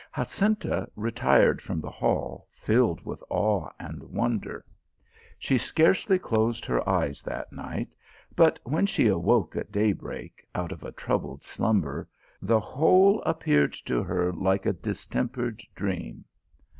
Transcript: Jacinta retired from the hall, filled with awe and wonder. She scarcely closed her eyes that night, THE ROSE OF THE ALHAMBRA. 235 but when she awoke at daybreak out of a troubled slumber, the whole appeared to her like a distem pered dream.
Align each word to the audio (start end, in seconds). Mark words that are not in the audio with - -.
Jacinta 0.15 0.89
retired 0.95 1.61
from 1.61 1.79
the 1.79 1.91
hall, 1.91 2.47
filled 2.53 3.05
with 3.05 3.23
awe 3.29 3.69
and 3.79 4.01
wonder. 4.01 4.65
She 5.37 5.59
scarcely 5.59 6.17
closed 6.17 6.65
her 6.65 6.89
eyes 6.89 7.21
that 7.21 7.53
night, 7.53 7.85
THE 7.85 7.85
ROSE 7.85 7.85
OF 7.85 8.35
THE 8.35 8.41
ALHAMBRA. 8.41 8.61
235 8.65 8.65
but 8.65 8.73
when 8.73 8.85
she 8.87 9.07
awoke 9.07 9.55
at 9.55 9.71
daybreak 9.71 10.47
out 10.55 10.71
of 10.71 10.83
a 10.83 10.91
troubled 10.91 11.43
slumber, 11.43 12.09
the 12.41 12.59
whole 12.59 13.21
appeared 13.27 13.73
to 13.73 14.01
her 14.01 14.33
like 14.33 14.65
a 14.65 14.73
distem 14.73 15.29
pered 15.29 15.61
dream. 15.75 16.25